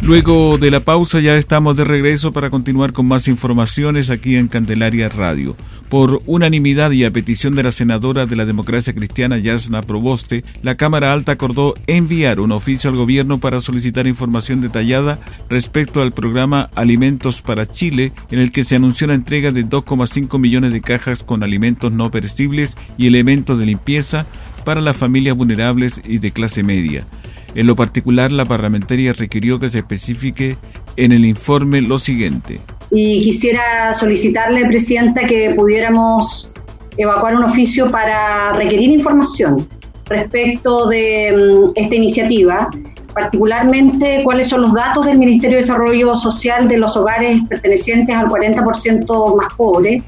Luego 0.00 0.56
de 0.56 0.70
la 0.70 0.80
pausa 0.80 1.20
ya 1.20 1.36
estamos 1.36 1.76
de 1.76 1.84
regreso 1.84 2.32
para 2.32 2.48
continuar 2.48 2.94
con 2.94 3.06
más 3.06 3.28
informaciones 3.28 4.08
aquí 4.08 4.36
en 4.36 4.48
Candelaria 4.48 5.10
Radio. 5.10 5.54
Por 5.88 6.20
unanimidad 6.26 6.90
y 6.90 7.04
a 7.04 7.10
petición 7.10 7.54
de 7.54 7.62
la 7.62 7.72
senadora 7.72 8.26
de 8.26 8.36
la 8.36 8.44
democracia 8.44 8.94
cristiana 8.94 9.38
Yasna 9.38 9.80
Proboste, 9.80 10.44
la 10.62 10.76
Cámara 10.76 11.14
Alta 11.14 11.32
acordó 11.32 11.72
enviar 11.86 12.40
un 12.40 12.52
oficio 12.52 12.90
al 12.90 12.96
gobierno 12.96 13.40
para 13.40 13.62
solicitar 13.62 14.06
información 14.06 14.60
detallada 14.60 15.18
respecto 15.48 16.02
al 16.02 16.12
programa 16.12 16.68
Alimentos 16.74 17.40
para 17.40 17.64
Chile, 17.64 18.12
en 18.30 18.38
el 18.38 18.52
que 18.52 18.64
se 18.64 18.76
anunció 18.76 19.06
la 19.06 19.14
entrega 19.14 19.50
de 19.50 19.64
2,5 19.64 20.38
millones 20.38 20.74
de 20.74 20.82
cajas 20.82 21.22
con 21.22 21.42
alimentos 21.42 21.90
no 21.90 22.10
perecibles 22.10 22.76
y 22.98 23.06
elementos 23.06 23.58
de 23.58 23.64
limpieza 23.64 24.26
para 24.66 24.82
las 24.82 24.96
familias 24.96 25.38
vulnerables 25.38 26.02
y 26.04 26.18
de 26.18 26.32
clase 26.32 26.62
media. 26.62 27.06
En 27.54 27.66
lo 27.66 27.76
particular, 27.76 28.30
la 28.30 28.44
parlamentaria 28.44 29.14
requirió 29.14 29.58
que 29.58 29.70
se 29.70 29.78
especifique 29.78 30.58
en 30.96 31.12
el 31.12 31.24
informe 31.24 31.80
lo 31.80 31.98
siguiente 31.98 32.60
y 32.90 33.20
quisiera 33.22 33.92
solicitarle, 33.92 34.66
Presidenta, 34.66 35.26
que 35.26 35.54
pudiéramos 35.54 36.52
evacuar 36.96 37.36
un 37.36 37.44
oficio 37.44 37.90
para 37.90 38.52
requerir 38.54 38.90
información 38.90 39.68
respecto 40.06 40.88
de 40.88 41.32
mm, 41.32 41.70
esta 41.74 41.94
iniciativa, 41.94 42.68
particularmente 43.14 44.22
cuáles 44.24 44.48
son 44.48 44.62
los 44.62 44.74
datos 44.74 45.06
del 45.06 45.18
Ministerio 45.18 45.56
de 45.56 45.62
Desarrollo 45.62 46.16
Social 46.16 46.68
de 46.68 46.78
los 46.78 46.96
hogares 46.96 47.40
pertenecientes 47.48 48.14
al 48.14 48.26
40% 48.26 49.36
más 49.36 49.54
pobre, 49.54 50.02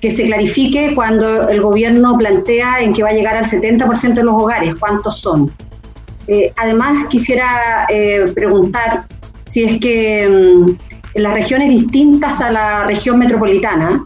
que 0.00 0.10
se 0.10 0.24
clarifique 0.24 0.94
cuando 0.94 1.48
el 1.48 1.60
gobierno 1.60 2.16
plantea 2.16 2.80
en 2.80 2.92
que 2.92 3.02
va 3.02 3.10
a 3.10 3.12
llegar 3.12 3.36
al 3.36 3.44
70% 3.44 4.14
de 4.14 4.22
los 4.22 4.34
hogares, 4.34 4.74
cuántos 4.78 5.20
son. 5.20 5.52
Eh, 6.26 6.52
además, 6.56 7.06
quisiera 7.08 7.86
eh, 7.88 8.32
preguntar 8.34 9.02
si 9.44 9.64
es 9.64 9.80
que 9.80 10.28
mm, 10.28 10.89
en 11.14 11.22
las 11.22 11.34
regiones 11.34 11.68
distintas 11.68 12.40
a 12.40 12.50
la 12.50 12.84
región 12.84 13.18
metropolitana, 13.18 14.04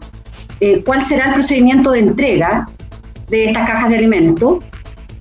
eh, 0.59 0.81
cuál 0.85 1.03
será 1.03 1.27
el 1.27 1.33
procedimiento 1.33 1.91
de 1.91 1.99
entrega 1.99 2.65
de 3.29 3.45
estas 3.45 3.67
cajas 3.67 3.89
de 3.89 3.97
alimento, 3.97 4.59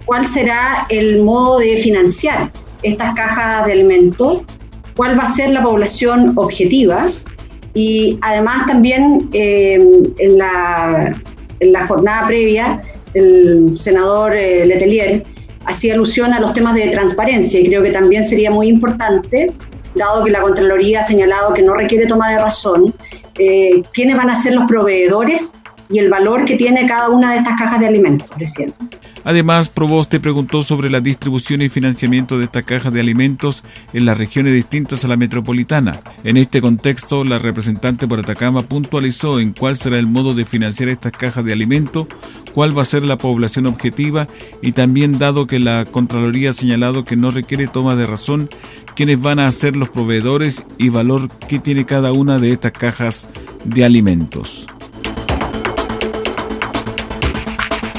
cuál 0.04 0.26
será 0.26 0.86
el 0.88 1.22
modo 1.22 1.58
de 1.58 1.76
financiar 1.76 2.50
estas 2.82 3.14
cajas 3.14 3.66
de 3.66 3.72
alimento, 3.72 4.44
cuál 4.96 5.18
va 5.18 5.24
a 5.24 5.32
ser 5.32 5.50
la 5.50 5.62
población 5.62 6.32
objetiva 6.36 7.08
y 7.72 8.18
además 8.22 8.66
también 8.66 9.28
eh, 9.32 9.78
en, 10.18 10.38
la, 10.38 11.12
en 11.60 11.72
la 11.72 11.86
jornada 11.86 12.26
previa 12.26 12.82
el 13.14 13.76
senador 13.76 14.36
eh, 14.36 14.64
Letelier 14.64 15.24
hacía 15.66 15.94
alusión 15.94 16.32
a 16.32 16.40
los 16.40 16.52
temas 16.52 16.74
de 16.74 16.88
transparencia 16.88 17.58
y 17.58 17.66
creo 17.68 17.82
que 17.82 17.90
también 17.90 18.22
sería 18.22 18.50
muy 18.50 18.68
importante, 18.68 19.52
dado 19.94 20.24
que 20.24 20.30
la 20.30 20.40
Contraloría 20.40 21.00
ha 21.00 21.02
señalado 21.02 21.52
que 21.52 21.62
no 21.62 21.74
requiere 21.74 22.06
toma 22.06 22.30
de 22.30 22.38
razón, 22.38 22.94
eh, 23.38 23.82
quiénes 23.92 24.16
van 24.16 24.30
a 24.30 24.34
ser 24.34 24.54
los 24.54 24.64
proveedores 24.66 25.60
y 25.88 25.98
el 25.98 26.08
valor 26.08 26.44
que 26.44 26.56
tiene 26.56 26.86
cada 26.86 27.08
una 27.08 27.32
de 27.32 27.38
estas 27.38 27.58
cajas 27.58 27.80
de 27.80 27.86
alimentos, 27.86 28.28
presidente. 28.30 28.98
Además, 29.24 29.70
Proboste 29.70 30.20
preguntó 30.20 30.62
sobre 30.62 30.90
la 30.90 31.00
distribución 31.00 31.62
y 31.62 31.70
financiamiento 31.70 32.38
de 32.38 32.44
estas 32.44 32.64
cajas 32.64 32.92
de 32.92 33.00
alimentos 33.00 33.64
en 33.94 34.04
las 34.04 34.18
regiones 34.18 34.52
distintas 34.52 35.02
a 35.04 35.08
la 35.08 35.16
metropolitana. 35.16 36.00
En 36.24 36.36
este 36.36 36.60
contexto, 36.60 37.24
la 37.24 37.38
representante 37.38 38.06
por 38.06 38.18
Atacama 38.18 38.62
puntualizó 38.62 39.40
en 39.40 39.54
cuál 39.54 39.76
será 39.76 39.98
el 39.98 40.06
modo 40.06 40.34
de 40.34 40.44
financiar 40.44 40.90
estas 40.90 41.12
cajas 41.12 41.42
de 41.42 41.54
alimentos, 41.54 42.06
cuál 42.52 42.76
va 42.76 42.82
a 42.82 42.86
ser 42.86 43.02
la 43.02 43.16
población 43.16 43.66
objetiva 43.66 44.28
y 44.60 44.72
también 44.72 45.18
dado 45.18 45.46
que 45.46 45.58
la 45.58 45.86
Contraloría 45.86 46.50
ha 46.50 46.52
señalado 46.52 47.06
que 47.06 47.16
no 47.16 47.30
requiere 47.30 47.66
toma 47.66 47.96
de 47.96 48.06
razón, 48.06 48.50
quiénes 48.94 49.20
van 49.20 49.38
a 49.38 49.50
ser 49.52 49.76
los 49.76 49.88
proveedores 49.88 50.64
y 50.78 50.88
valor 50.88 51.28
que 51.48 51.58
tiene 51.58 51.84
cada 51.84 52.12
una 52.12 52.38
de 52.38 52.52
estas 52.52 52.72
cajas 52.72 53.28
de 53.64 53.84
alimentos. 53.84 54.66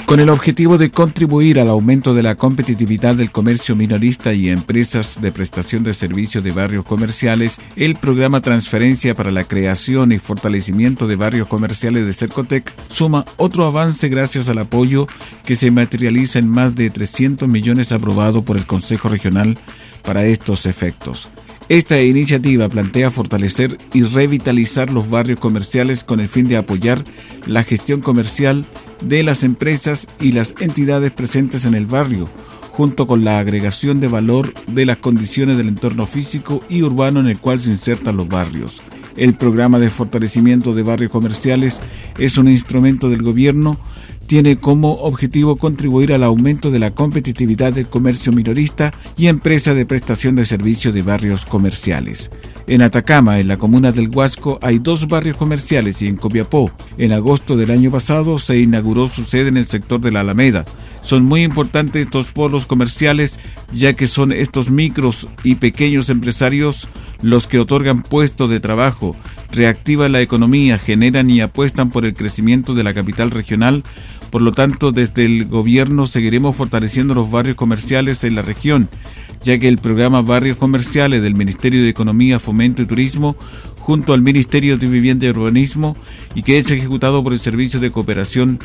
Con 0.05 0.19
el 0.19 0.29
objetivo 0.29 0.77
de 0.77 0.91
contribuir 0.91 1.59
al 1.59 1.67
aumento 1.67 2.13
de 2.13 2.21
la 2.21 2.35
competitividad 2.35 3.15
del 3.15 3.31
comercio 3.31 3.75
minorista 3.75 4.33
y 4.33 4.49
empresas 4.49 5.19
de 5.19 5.31
prestación 5.31 5.83
de 5.83 5.95
servicios 5.95 6.43
de 6.43 6.51
barrios 6.51 6.85
comerciales, 6.85 7.59
el 7.75 7.95
programa 7.95 8.41
Transferencia 8.41 9.15
para 9.15 9.31
la 9.31 9.45
Creación 9.45 10.11
y 10.11 10.19
Fortalecimiento 10.19 11.07
de 11.07 11.15
Barrios 11.15 11.47
Comerciales 11.47 12.05
de 12.05 12.13
Cercotec 12.13 12.71
suma 12.87 13.25
otro 13.37 13.65
avance 13.65 14.07
gracias 14.07 14.47
al 14.47 14.59
apoyo 14.59 15.07
que 15.43 15.55
se 15.55 15.71
materializa 15.71 16.37
en 16.37 16.49
más 16.49 16.75
de 16.75 16.91
300 16.91 17.49
millones 17.49 17.91
aprobado 17.91 18.43
por 18.43 18.57
el 18.57 18.67
Consejo 18.67 19.09
Regional 19.09 19.57
para 20.05 20.25
estos 20.25 20.65
efectos. 20.65 21.29
Esta 21.67 21.99
iniciativa 21.99 22.69
plantea 22.69 23.09
fortalecer 23.09 23.77
y 23.91 24.03
revitalizar 24.03 24.91
los 24.91 25.09
barrios 25.09 25.39
comerciales 25.39 26.03
con 26.03 26.19
el 26.19 26.27
fin 26.27 26.47
de 26.47 26.57
apoyar 26.57 27.03
la 27.47 27.63
gestión 27.63 28.01
comercial 28.01 28.67
de 29.03 29.23
las 29.23 29.43
empresas 29.43 30.07
y 30.19 30.31
las 30.31 30.53
entidades 30.59 31.11
presentes 31.11 31.65
en 31.65 31.73
el 31.73 31.87
barrio, 31.87 32.29
junto 32.71 33.07
con 33.07 33.23
la 33.23 33.39
agregación 33.39 33.99
de 33.99 34.07
valor 34.07 34.53
de 34.67 34.85
las 34.85 34.97
condiciones 34.97 35.57
del 35.57 35.69
entorno 35.69 36.05
físico 36.05 36.63
y 36.69 36.83
urbano 36.83 37.19
en 37.19 37.27
el 37.27 37.39
cual 37.39 37.57
se 37.57 37.71
insertan 37.71 38.17
los 38.17 38.27
barrios. 38.27 38.83
El 39.15 39.33
programa 39.33 39.79
de 39.79 39.89
fortalecimiento 39.89 40.75
de 40.75 40.83
barrios 40.83 41.11
comerciales 41.11 41.79
es 42.19 42.37
un 42.37 42.47
instrumento 42.47 43.09
del 43.09 43.23
gobierno 43.23 43.79
tiene 44.27 44.57
como 44.57 44.93
objetivo 44.93 45.55
contribuir 45.55 46.13
al 46.13 46.23
aumento 46.23 46.71
de 46.71 46.79
la 46.79 46.91
competitividad 46.91 47.73
del 47.73 47.87
comercio 47.87 48.31
minorista 48.31 48.93
y 49.17 49.27
empresa 49.27 49.73
de 49.73 49.85
prestación 49.85 50.35
de 50.35 50.45
servicios 50.45 50.93
de 50.93 51.01
barrios 51.01 51.45
comerciales. 51.45 52.31
En 52.67 52.81
Atacama, 52.81 53.39
en 53.39 53.47
la 53.47 53.57
comuna 53.57 53.91
del 53.91 54.09
Huasco, 54.09 54.57
hay 54.61 54.79
dos 54.79 55.07
barrios 55.07 55.37
comerciales 55.37 56.01
y 56.01 56.07
en 56.07 56.15
Copiapó, 56.15 56.71
en 56.97 57.13
agosto 57.13 57.55
del 57.55 57.69
año 57.69 57.91
pasado, 57.91 58.39
se 58.39 58.57
inauguró 58.57 59.07
su 59.07 59.25
sede 59.25 59.49
en 59.49 59.57
el 59.57 59.67
sector 59.67 60.01
de 60.01 60.11
la 60.11 60.21
Alameda. 60.21 60.65
Son 61.03 61.23
muy 61.23 61.43
importantes 61.43 62.05
estos 62.05 62.31
polos 62.31 62.65
comerciales 62.65 63.39
ya 63.71 63.93
que 63.93 64.07
son 64.07 64.31
estos 64.31 64.71
micros 64.71 65.27
y 65.43 65.55
pequeños 65.55 66.09
empresarios 66.09 66.87
los 67.21 67.47
que 67.47 67.59
otorgan 67.59 68.03
puestos 68.03 68.49
de 68.49 68.59
trabajo, 68.59 69.15
reactivan 69.51 70.11
la 70.11 70.21
economía, 70.21 70.77
generan 70.77 71.29
y 71.29 71.41
apuestan 71.41 71.89
por 71.89 72.05
el 72.05 72.13
crecimiento 72.13 72.73
de 72.73 72.83
la 72.83 72.93
capital 72.93 73.31
regional. 73.31 73.83
Por 74.29 74.41
lo 74.41 74.51
tanto, 74.51 74.91
desde 74.91 75.25
el 75.25 75.45
gobierno 75.45 76.07
seguiremos 76.07 76.55
fortaleciendo 76.55 77.13
los 77.13 77.31
barrios 77.31 77.55
comerciales 77.55 78.23
en 78.23 78.35
la 78.35 78.41
región, 78.41 78.89
ya 79.43 79.57
que 79.59 79.67
el 79.67 79.77
programa 79.77 80.21
Barrios 80.21 80.57
Comerciales 80.57 81.21
del 81.21 81.35
Ministerio 81.35 81.83
de 81.83 81.89
Economía, 81.89 82.39
Fomento 82.39 82.81
y 82.81 82.85
Turismo 82.85 83.35
junto 83.79 84.13
al 84.13 84.21
Ministerio 84.21 84.77
de 84.77 84.87
Vivienda 84.87 85.27
y 85.27 85.29
Urbanismo 85.29 85.95
y 86.33 86.41
que 86.41 86.57
es 86.57 86.71
ejecutado 86.71 87.23
por 87.23 87.33
el 87.33 87.39
Servicio 87.39 87.79
de 87.79 87.91
Cooperación 87.91 88.59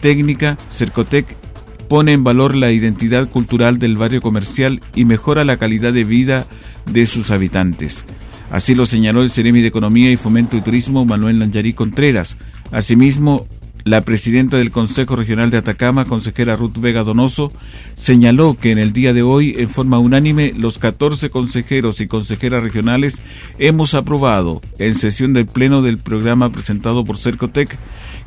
Técnica, 0.00 0.58
Cercotec, 0.68 1.43
pone 1.88 2.12
en 2.12 2.24
valor 2.24 2.54
la 2.54 2.72
identidad 2.72 3.28
cultural 3.28 3.78
del 3.78 3.96
barrio 3.96 4.20
comercial 4.20 4.80
y 4.94 5.04
mejora 5.04 5.44
la 5.44 5.56
calidad 5.56 5.92
de 5.92 6.04
vida 6.04 6.46
de 6.90 7.06
sus 7.06 7.30
habitantes. 7.30 8.04
Así 8.50 8.74
lo 8.74 8.86
señaló 8.86 9.22
el 9.22 9.30
Ceremi 9.30 9.62
de 9.62 9.68
Economía 9.68 10.10
y 10.10 10.16
Fomento 10.16 10.56
y 10.56 10.60
Turismo 10.60 11.04
Manuel 11.04 11.38
Lanyarí 11.38 11.72
Contreras. 11.72 12.36
Asimismo, 12.70 13.46
la 13.84 14.00
presidenta 14.00 14.56
del 14.56 14.70
Consejo 14.70 15.14
Regional 15.14 15.50
de 15.50 15.58
Atacama, 15.58 16.06
consejera 16.06 16.56
Ruth 16.56 16.78
Vega 16.78 17.04
Donoso, 17.04 17.52
señaló 17.92 18.54
que 18.54 18.70
en 18.70 18.78
el 18.78 18.94
día 18.94 19.12
de 19.12 19.22
hoy, 19.22 19.56
en 19.58 19.68
forma 19.68 19.98
unánime, 19.98 20.54
los 20.56 20.78
14 20.78 21.28
consejeros 21.28 22.00
y 22.00 22.06
consejeras 22.06 22.62
regionales 22.62 23.20
hemos 23.58 23.92
aprobado, 23.92 24.62
en 24.78 24.94
sesión 24.94 25.34
del 25.34 25.44
Pleno 25.44 25.82
del 25.82 25.98
programa 25.98 26.50
presentado 26.50 27.04
por 27.04 27.18
Cercotec, 27.18 27.78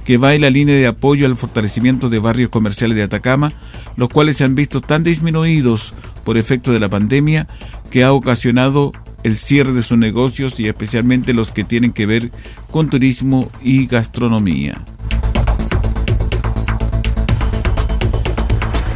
que 0.07 0.17
va 0.17 0.33
en 0.33 0.39
la 0.39 0.49
línea 0.49 0.73
de 0.73 0.87
apoyo 0.87 1.25
al 1.25 1.35
fortalecimiento 1.35 2.07
de 2.07 2.19
barrios 2.19 2.49
comerciales 2.49 2.95
de 2.95 3.03
Atacama, 3.03 3.51
los 3.97 4.07
cuales 4.07 4.37
se 4.37 4.45
han 4.45 4.55
visto 4.55 4.79
tan 4.79 5.03
disminuidos 5.03 5.93
por 6.23 6.37
efecto 6.37 6.71
de 6.71 6.79
la 6.79 6.87
pandemia 6.87 7.49
que 7.91 8.05
ha 8.05 8.13
ocasionado 8.13 8.93
el 9.23 9.35
cierre 9.35 9.73
de 9.73 9.83
sus 9.83 9.97
negocios 9.97 10.61
y 10.61 10.67
especialmente 10.69 11.33
los 11.33 11.51
que 11.51 11.65
tienen 11.65 11.91
que 11.91 12.05
ver 12.05 12.31
con 12.71 12.89
turismo 12.89 13.51
y 13.61 13.85
gastronomía. 13.87 14.81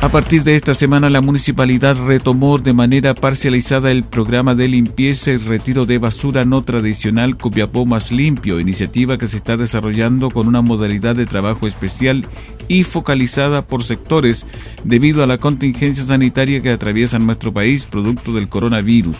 A 0.01 0.09
partir 0.09 0.43
de 0.43 0.55
esta 0.55 0.73
semana, 0.73 1.11
la 1.11 1.21
municipalidad 1.21 1.95
retomó 1.95 2.57
de 2.57 2.73
manera 2.73 3.13
parcializada 3.13 3.91
el 3.91 4.03
programa 4.03 4.55
de 4.55 4.67
limpieza 4.67 5.29
y 5.29 5.37
retiro 5.37 5.85
de 5.85 5.99
basura 5.99 6.43
no 6.43 6.63
tradicional 6.63 7.37
Copiapó 7.37 7.85
Más 7.85 8.11
Limpio, 8.11 8.59
iniciativa 8.59 9.19
que 9.19 9.27
se 9.27 9.37
está 9.37 9.57
desarrollando 9.57 10.31
con 10.31 10.47
una 10.47 10.63
modalidad 10.63 11.15
de 11.15 11.27
trabajo 11.27 11.67
especial 11.67 12.25
y 12.67 12.83
focalizada 12.83 13.61
por 13.61 13.83
sectores 13.83 14.47
debido 14.83 15.21
a 15.21 15.27
la 15.27 15.37
contingencia 15.37 16.03
sanitaria 16.03 16.63
que 16.63 16.71
atraviesa 16.71 17.19
nuestro 17.19 17.53
país 17.53 17.85
producto 17.85 18.33
del 18.33 18.49
coronavirus. 18.49 19.17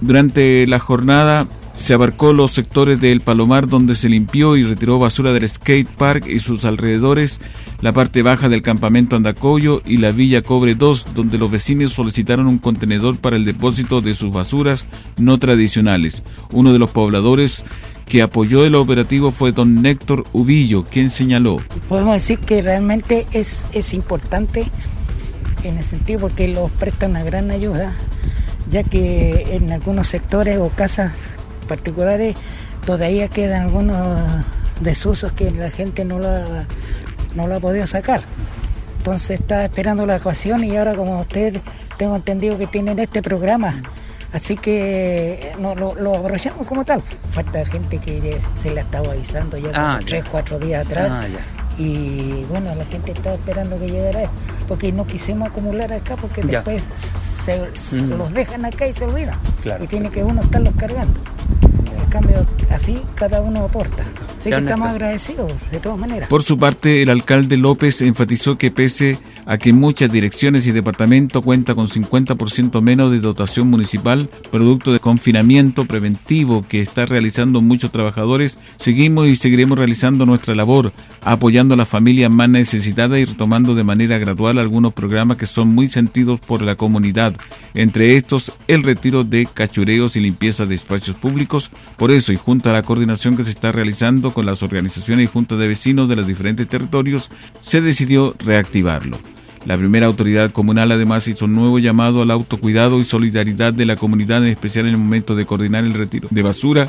Durante 0.00 0.66
la 0.66 0.78
jornada 0.78 1.46
se 1.74 1.94
abarcó 1.94 2.32
los 2.32 2.52
sectores 2.52 3.00
del 3.00 3.20
Palomar 3.20 3.68
donde 3.68 3.94
se 3.94 4.08
limpió 4.08 4.56
y 4.56 4.64
retiró 4.64 4.98
basura 4.98 5.32
del 5.32 5.48
skate 5.48 5.88
park 5.88 6.26
y 6.26 6.38
sus 6.38 6.64
alrededores, 6.64 7.40
la 7.80 7.92
parte 7.92 8.22
baja 8.22 8.48
del 8.48 8.62
campamento 8.62 9.16
Andacoyo 9.16 9.82
y 9.84 9.96
la 9.96 10.12
Villa 10.12 10.42
Cobre 10.42 10.74
2 10.74 11.14
donde 11.14 11.38
los 11.38 11.50
vecinos 11.50 11.92
solicitaron 11.92 12.46
un 12.46 12.58
contenedor 12.58 13.18
para 13.18 13.36
el 13.36 13.44
depósito 13.44 14.00
de 14.00 14.14
sus 14.14 14.32
basuras 14.32 14.86
no 15.18 15.38
tradicionales. 15.38 16.22
Uno 16.52 16.72
de 16.72 16.78
los 16.78 16.90
pobladores 16.90 17.64
que 18.06 18.22
apoyó 18.22 18.66
el 18.66 18.74
operativo 18.74 19.32
fue 19.32 19.52
don 19.52 19.80
Néctor 19.80 20.24
Ubillo, 20.32 20.84
quien 20.84 21.08
señaló. 21.08 21.58
Podemos 21.88 22.14
decir 22.14 22.38
que 22.38 22.60
realmente 22.60 23.26
es, 23.32 23.64
es 23.72 23.94
importante 23.94 24.66
en 25.64 25.78
el 25.78 25.84
sentido 25.84 26.20
porque 26.20 26.48
los 26.48 26.70
presta 26.72 27.06
una 27.06 27.22
gran 27.22 27.50
ayuda 27.50 27.96
ya 28.70 28.82
que 28.82 29.44
en 29.50 29.70
algunos 29.70 30.08
sectores 30.08 30.58
o 30.58 30.70
casas 30.70 31.12
particulares 31.64 32.36
todavía 32.84 33.28
quedan 33.28 33.62
algunos 33.62 34.18
desusos 34.80 35.32
que 35.32 35.50
la 35.50 35.70
gente 35.70 36.04
no 36.04 36.18
lo 36.18 36.28
ha, 36.28 36.66
no 37.34 37.46
lo 37.46 37.56
ha 37.56 37.60
podido 37.60 37.86
sacar. 37.86 38.22
Entonces 38.98 39.40
está 39.40 39.64
esperando 39.64 40.06
la 40.06 40.16
ecuación 40.16 40.62
y 40.64 40.76
ahora 40.76 40.94
como 40.94 41.20
ustedes 41.20 41.60
tengo 41.98 42.16
entendido 42.16 42.56
que 42.56 42.66
tienen 42.66 42.98
este 42.98 43.20
programa, 43.20 43.82
así 44.32 44.56
que 44.56 45.52
no, 45.58 45.74
lo, 45.74 46.14
aprovechamos 46.14 46.66
como 46.66 46.84
tal. 46.84 47.02
Falta 47.32 47.64
gente 47.64 47.98
que 47.98 48.38
se 48.62 48.70
le 48.70 48.80
estaba 48.80 49.12
avisando 49.12 49.58
ya, 49.58 49.70
ah, 49.74 50.00
tres, 50.06 50.24
cuatro 50.30 50.58
días 50.58 50.86
atrás. 50.86 51.10
Ah, 51.10 51.24
y 51.78 52.44
bueno, 52.50 52.74
la 52.74 52.84
gente 52.84 53.12
estaba 53.12 53.34
esperando 53.34 53.78
que 53.78 53.88
llegara 53.88 54.30
porque 54.68 54.92
no 54.92 55.06
quisimos 55.06 55.48
acumular 55.48 55.92
acá 55.92 56.16
porque 56.16 56.42
después 56.42 56.82
se, 57.44 57.58
los 58.04 58.32
dejan 58.32 58.64
acá 58.64 58.86
y 58.86 58.92
se 58.92 59.04
olvidan. 59.04 59.38
Y 59.80 59.86
tiene 59.86 60.10
que 60.10 60.22
uno 60.22 60.42
estarlos 60.42 60.74
cargando. 60.76 61.18
Cambio, 62.12 62.46
así 62.68 63.00
cada 63.14 63.40
uno 63.40 63.64
aporta. 63.64 64.04
Así 64.38 64.50
que 64.50 64.56
estamos 64.56 64.86
agradecidos 64.86 65.50
de 65.70 65.80
todas 65.80 65.98
maneras. 65.98 66.28
Por 66.28 66.42
su 66.42 66.58
parte, 66.58 67.00
el 67.00 67.08
alcalde 67.08 67.56
López 67.56 68.02
enfatizó 68.02 68.58
que 68.58 68.70
pese 68.70 69.16
a 69.16 69.31
que 69.58 69.72
muchas 69.72 70.10
direcciones 70.10 70.66
y 70.66 70.72
departamentos 70.72 71.42
cuenta 71.42 71.74
con 71.74 71.88
50% 71.88 72.80
menos 72.80 73.10
de 73.10 73.20
dotación 73.20 73.68
municipal, 73.68 74.28
producto 74.50 74.92
de 74.92 75.00
confinamiento 75.00 75.84
preventivo 75.84 76.62
que 76.62 76.80
está 76.80 77.06
realizando 77.06 77.60
muchos 77.60 77.92
trabajadores, 77.92 78.58
seguimos 78.76 79.28
y 79.28 79.36
seguiremos 79.36 79.78
realizando 79.78 80.26
nuestra 80.26 80.54
labor, 80.54 80.92
apoyando 81.20 81.74
a 81.74 81.76
las 81.76 81.88
familias 81.88 82.30
más 82.30 82.48
necesitadas 82.48 83.18
y 83.18 83.24
retomando 83.24 83.74
de 83.74 83.84
manera 83.84 84.18
gradual 84.18 84.58
algunos 84.58 84.92
programas 84.92 85.36
que 85.36 85.46
son 85.46 85.68
muy 85.68 85.88
sentidos 85.88 86.40
por 86.40 86.62
la 86.62 86.76
comunidad, 86.76 87.34
entre 87.74 88.16
estos 88.16 88.52
el 88.68 88.82
retiro 88.82 89.24
de 89.24 89.46
cachureos 89.46 90.16
y 90.16 90.20
limpieza 90.20 90.66
de 90.66 90.74
espacios 90.74 91.16
públicos. 91.16 91.70
Por 91.96 92.10
eso, 92.10 92.32
y 92.32 92.36
junto 92.36 92.70
a 92.70 92.72
la 92.72 92.82
coordinación 92.82 93.36
que 93.36 93.44
se 93.44 93.50
está 93.50 93.72
realizando 93.72 94.32
con 94.32 94.46
las 94.46 94.62
organizaciones 94.62 95.24
y 95.24 95.32
juntas 95.32 95.58
de 95.58 95.68
vecinos 95.68 96.08
de 96.08 96.16
los 96.16 96.26
diferentes 96.26 96.66
territorios, 96.66 97.30
se 97.60 97.80
decidió 97.80 98.34
reactivarlo. 98.38 99.18
La 99.64 99.78
primera 99.78 100.06
autoridad 100.06 100.50
comunal 100.50 100.90
además 100.90 101.28
hizo 101.28 101.44
un 101.44 101.54
nuevo 101.54 101.78
llamado 101.78 102.20
al 102.22 102.32
autocuidado 102.32 102.98
y 102.98 103.04
solidaridad 103.04 103.72
de 103.72 103.86
la 103.86 103.96
comunidad, 103.96 104.44
en 104.44 104.50
especial 104.50 104.86
en 104.86 104.94
el 104.94 104.98
momento 104.98 105.36
de 105.36 105.46
coordinar 105.46 105.84
el 105.84 105.94
retiro 105.94 106.26
de 106.30 106.42
basura 106.42 106.88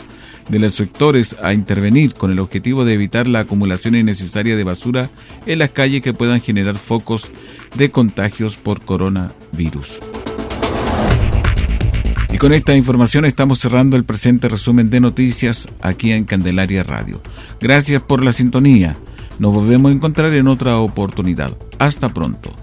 de 0.50 0.60
los 0.60 0.74
sectores 0.74 1.36
a 1.42 1.54
intervenir 1.54 2.16
con 2.16 2.32
el 2.32 2.40
objetivo 2.40 2.84
de 2.84 2.94
evitar 2.94 3.28
la 3.28 3.42
acumulación 3.42 3.96
innecesaria 3.96 4.56
de 4.56 4.64
basura 4.64 5.10
en 5.46 5.60
las 5.60 5.70
calles 5.70 6.02
que 6.02 6.14
puedan 6.14 6.42
generar 6.42 6.78
focos 6.78 7.32
de 7.76 7.92
contagios 7.92 8.58
por 8.58 8.82
coronavirus. 8.84 10.00
Y 12.32 12.38
con 12.40 12.52
esta 12.52 12.76
información 12.76 13.26
estamos 13.26 13.60
cerrando 13.60 13.96
el 13.96 14.06
presente 14.06 14.50
resumen 14.50 14.90
de 14.90 15.00
noticias 15.00 15.70
aquí 15.82 16.12
en 16.12 16.26
Candelaria 16.26 16.82
Radio. 16.82 17.22
Gracias 17.62 18.02
por 18.02 18.24
la 18.24 18.34
sintonía. 18.34 18.98
Nos 19.38 19.54
volvemos 19.54 19.92
a 19.92 19.96
encontrar 19.96 20.34
en 20.34 20.48
otra 20.48 20.78
oportunidad. 20.80 21.56
Hasta 21.78 22.10
pronto. 22.10 22.62